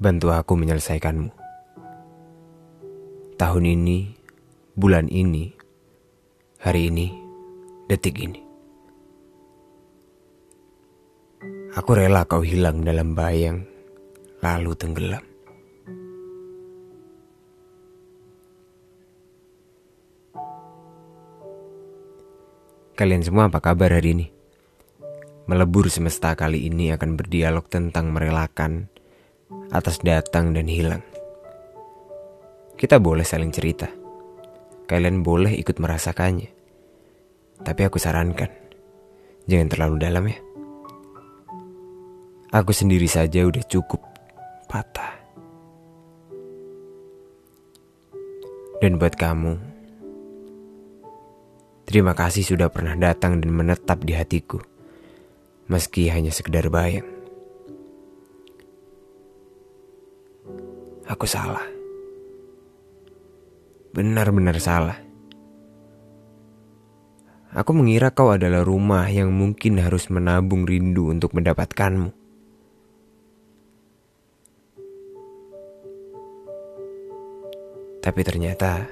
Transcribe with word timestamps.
Bantu 0.00 0.32
aku 0.32 0.56
menyelesaikanmu. 0.56 1.28
Tahun 3.36 3.64
ini, 3.68 4.08
bulan 4.72 5.12
ini, 5.12 5.52
hari 6.56 6.88
ini, 6.88 7.12
detik 7.84 8.16
ini. 8.16 8.40
Aku 11.76 11.92
rela 11.92 12.24
kau 12.24 12.40
hilang 12.40 12.80
dalam 12.80 13.12
bayang, 13.12 13.68
lalu 14.40 14.72
tenggelam. 14.72 15.24
Kalian 22.96 23.20
semua 23.20 23.52
apa 23.52 23.60
kabar 23.60 23.92
hari 23.92 24.16
ini? 24.16 24.26
Melebur 25.44 25.92
semesta 25.92 26.32
kali 26.32 26.72
ini 26.72 26.88
akan 26.88 27.20
berdialog 27.20 27.68
tentang 27.68 28.08
merelakan 28.16 28.88
atas 29.70 30.02
datang 30.02 30.54
dan 30.54 30.66
hilang. 30.70 31.02
Kita 32.74 32.96
boleh 32.96 33.26
saling 33.26 33.52
cerita. 33.52 33.90
Kalian 34.88 35.22
boleh 35.22 35.54
ikut 35.58 35.76
merasakannya. 35.76 36.50
Tapi 37.60 37.80
aku 37.84 38.00
sarankan, 38.00 38.48
jangan 39.44 39.68
terlalu 39.68 39.96
dalam 40.00 40.24
ya. 40.24 40.38
Aku 42.50 42.72
sendiri 42.72 43.06
saja 43.06 43.46
udah 43.46 43.62
cukup 43.68 44.00
patah. 44.66 45.12
Dan 48.80 48.96
buat 48.96 49.12
kamu, 49.12 49.70
Terima 51.90 52.14
kasih 52.14 52.46
sudah 52.46 52.70
pernah 52.70 52.94
datang 52.94 53.42
dan 53.42 53.50
menetap 53.50 54.06
di 54.06 54.14
hatiku, 54.14 54.62
meski 55.66 56.06
hanya 56.06 56.30
sekedar 56.30 56.70
bayang. 56.70 57.19
Aku 61.10 61.26
salah. 61.26 61.66
Benar-benar 63.90 64.62
salah. 64.62 64.94
Aku 67.50 67.74
mengira 67.74 68.14
kau 68.14 68.30
adalah 68.30 68.62
rumah 68.62 69.10
yang 69.10 69.34
mungkin 69.34 69.82
harus 69.82 70.06
menabung 70.06 70.62
rindu 70.62 71.10
untuk 71.10 71.34
mendapatkanmu. 71.34 72.14
Tapi 78.00 78.20
ternyata 78.22 78.86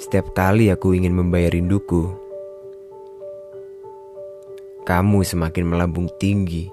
Setiap 0.00 0.34
kali 0.34 0.66
aku 0.72 0.98
ingin 0.98 1.14
membayar 1.14 1.54
rinduku, 1.54 2.10
kamu 4.82 5.22
semakin 5.22 5.62
melambung 5.62 6.10
tinggi 6.18 6.66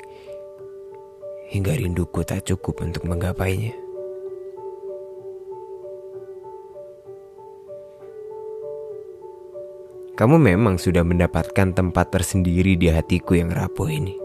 hingga 1.49 1.73
rinduku 1.73 2.21
tak 2.21 2.45
cukup 2.45 2.85
untuk 2.85 3.09
menggapainya. 3.09 3.73
Kamu 10.13 10.35
memang 10.35 10.75
sudah 10.75 11.01
mendapatkan 11.01 11.71
tempat 11.71 12.11
tersendiri 12.11 12.75
di 12.75 12.91
hatiku 12.91 13.39
yang 13.39 13.49
rapuh 13.55 13.87
ini. 13.87 14.15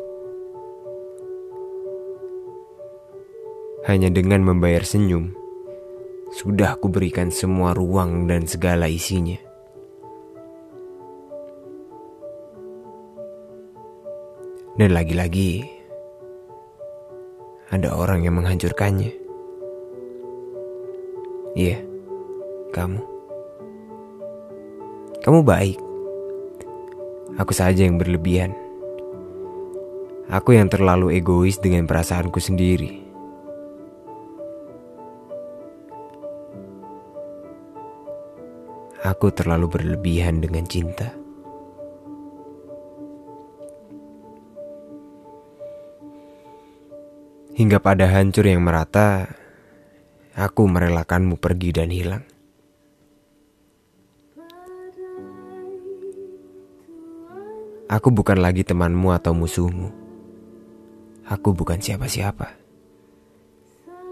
Hanya 3.87 4.11
dengan 4.11 4.43
membayar 4.43 4.83
senyum 4.83 5.45
sudah 6.35 6.75
aku 6.75 6.91
berikan 6.91 7.31
semua 7.31 7.71
ruang 7.79 8.27
dan 8.27 8.43
segala 8.51 8.91
isinya. 8.91 9.39
Dan 14.75 14.91
lagi-lagi, 14.91 15.63
ada 17.75 17.91
orang 17.91 18.23
yang 18.23 18.39
menghancurkannya. 18.39 19.11
Iya, 21.59 21.83
kamu. 22.71 23.03
Kamu 25.27 25.41
baik. 25.43 25.79
Aku 27.35 27.51
saja 27.51 27.83
yang 27.83 27.99
berlebihan. 27.99 28.55
Aku 30.31 30.55
yang 30.55 30.71
terlalu 30.71 31.19
egois 31.19 31.59
dengan 31.59 31.91
perasaanku 31.91 32.39
sendiri. 32.39 33.03
Aku 39.05 39.35
terlalu 39.35 39.67
berlebihan 39.69 40.41
dengan 40.41 40.65
cinta. 40.65 41.24
Hingga 47.55 47.79
pada 47.79 48.11
hancur 48.11 48.51
yang 48.51 48.67
merata, 48.67 49.31
aku 50.35 50.67
merelakanmu 50.67 51.39
pergi 51.39 51.71
dan 51.71 51.87
hilang. 51.95 52.27
Aku 57.87 58.11
bukan 58.11 58.43
lagi 58.43 58.67
temanmu 58.67 59.15
atau 59.15 59.39
musuhmu. 59.39 59.87
Aku 61.31 61.55
bukan 61.55 61.79
siapa-siapa. 61.79 62.59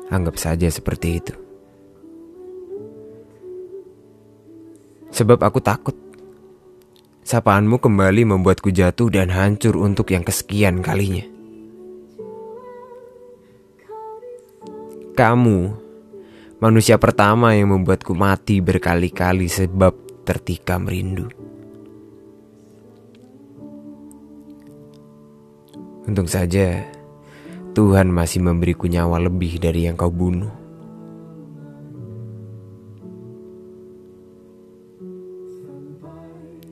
Anggap 0.06 0.38
saja 0.38 0.70
seperti 0.70 1.08
itu. 1.18 1.34
Sebab 5.10 5.42
aku 5.42 5.58
takut. 5.58 5.98
Sapaanmu 7.26 7.82
kembali 7.82 8.22
membuatku 8.22 8.70
jatuh 8.70 9.10
dan 9.10 9.34
hancur 9.34 9.74
untuk 9.82 10.14
yang 10.14 10.22
kesekian 10.22 10.78
kalinya. 10.78 11.31
Kamu, 15.12 15.58
manusia 16.56 16.96
pertama 16.96 17.52
yang 17.52 17.68
membuatku 17.68 18.16
mati 18.16 18.64
berkali-kali 18.64 19.44
sebab 19.44 19.92
tertikam 20.24 20.88
rindu. 20.88 21.28
Untung 26.08 26.24
saja 26.24 26.80
Tuhan 27.76 28.08
masih 28.08 28.40
memberiku 28.40 28.88
nyawa 28.88 29.20
lebih 29.20 29.60
dari 29.60 29.84
yang 29.84 30.00
kau 30.00 30.08
bunuh. 30.08 30.48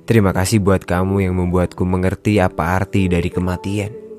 Terima 0.08 0.32
kasih 0.32 0.64
buat 0.64 0.88
kamu 0.88 1.28
yang 1.28 1.36
membuatku 1.36 1.84
mengerti 1.84 2.40
apa 2.40 2.82
arti 2.82 3.04
dari 3.04 3.28
kematian. 3.28 4.09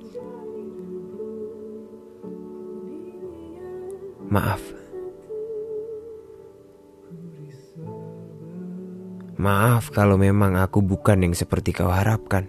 Maaf. 4.31 4.63
Maaf 9.35 9.91
kalau 9.91 10.15
memang 10.15 10.55
aku 10.55 10.79
bukan 10.79 11.27
yang 11.27 11.35
seperti 11.35 11.75
kau 11.75 11.91
harapkan. 11.91 12.47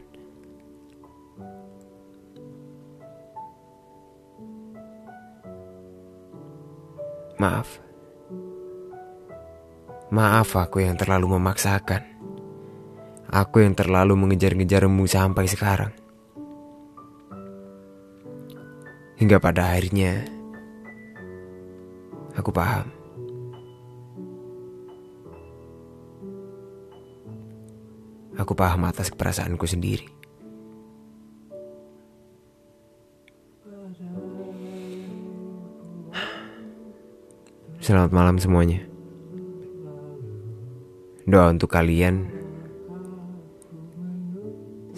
Maaf. 7.42 7.82
Maaf 10.14 10.54
aku 10.54 10.86
yang 10.86 10.94
terlalu 10.94 11.34
memaksakan. 11.34 12.06
Aku 13.26 13.58
yang 13.58 13.74
terlalu 13.74 14.14
mengejar-ngejarmu 14.14 15.02
sampai 15.10 15.50
sekarang. 15.50 15.90
Hingga 19.18 19.42
pada 19.42 19.74
akhirnya, 19.74 20.41
aku 22.36 22.50
paham. 22.54 22.86
Aku 28.38 28.52
paham 28.56 28.88
atas 28.88 29.12
perasaanku 29.12 29.68
sendiri. 29.68 30.08
Selamat 37.82 38.14
malam 38.14 38.38
semuanya. 38.38 38.80
Doa 41.26 41.50
untuk 41.50 41.70
kalian 41.70 42.42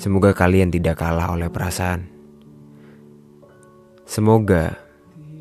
Semoga 0.05 0.37
kalian 0.37 0.69
tidak 0.69 1.01
kalah 1.01 1.33
oleh 1.33 1.49
perasaan. 1.49 2.05
Semoga 4.05 4.84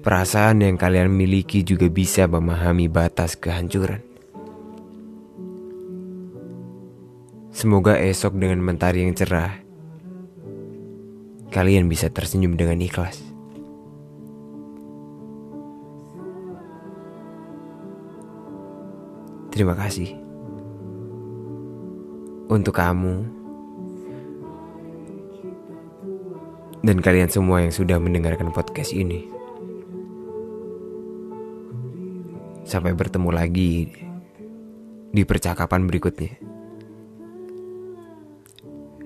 perasaan 0.04 0.60
yang 0.60 0.76
kalian 0.76 1.08
miliki 1.08 1.64
juga 1.64 1.88
bisa 1.88 2.28
memahami 2.28 2.92
batas 2.92 3.40
kehancuran. 3.40 4.04
Semoga 7.56 7.96
esok 7.96 8.36
dengan 8.36 8.60
mentari 8.60 9.08
yang 9.08 9.16
cerah, 9.16 9.64
kalian 11.56 11.88
bisa 11.88 12.12
tersenyum 12.12 12.60
dengan 12.60 12.84
ikhlas. 12.84 13.24
Terima 19.54 19.78
kasih 19.78 20.18
untuk 22.50 22.74
kamu 22.74 23.44
Dan 26.84 27.00
kalian 27.00 27.32
semua 27.32 27.64
yang 27.64 27.72
sudah 27.72 27.96
mendengarkan 27.96 28.52
podcast 28.52 28.92
ini. 28.92 29.33
Sampai 32.74 32.98
bertemu 32.98 33.30
lagi 33.30 33.86
di 35.14 35.22
percakapan 35.30 35.86
berikutnya. 35.86 36.34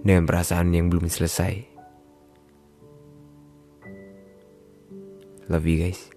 Dengan 0.07 0.23
perasaan 0.23 0.71
yang 0.71 0.87
belum 0.87 1.11
selesai. 1.11 1.67
Love 5.51 5.67
you 5.67 5.83
guys. 5.83 6.07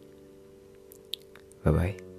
Bye 1.66 1.74
bye. 1.74 2.09